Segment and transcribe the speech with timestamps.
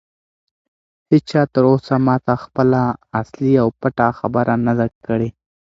[1.11, 2.81] هیچا تر اوسه ماته خپله
[3.21, 5.29] اصلي او پټه خبره نه ده کړې.